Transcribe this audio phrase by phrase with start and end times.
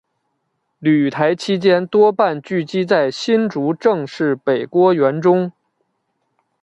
[0.79, 5.51] 旅台期间多半寄居在新竹郑氏北郭园中。